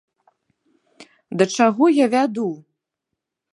[1.41, 2.49] Да чаго я вяду?